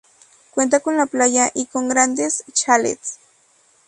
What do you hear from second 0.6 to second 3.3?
con la playas y con grandes chalets.